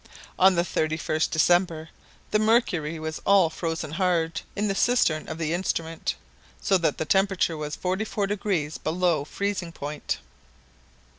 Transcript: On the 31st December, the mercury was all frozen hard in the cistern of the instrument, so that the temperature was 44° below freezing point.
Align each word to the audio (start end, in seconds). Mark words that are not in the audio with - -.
On 0.39 0.55
the 0.55 0.63
31st 0.63 1.29
December, 1.29 1.89
the 2.31 2.39
mercury 2.39 2.97
was 2.97 3.21
all 3.23 3.51
frozen 3.51 3.91
hard 3.91 4.41
in 4.55 4.67
the 4.67 4.73
cistern 4.73 5.27
of 5.29 5.37
the 5.37 5.53
instrument, 5.53 6.15
so 6.59 6.75
that 6.79 6.97
the 6.97 7.05
temperature 7.05 7.55
was 7.55 7.77
44° 7.77 8.81
below 8.81 9.23
freezing 9.23 9.71
point. 9.71 10.17